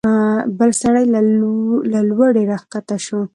[0.57, 1.05] بل سړی
[1.91, 3.21] له لوړې راکښته شو.